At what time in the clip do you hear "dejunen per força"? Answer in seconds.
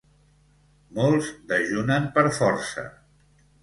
1.53-2.91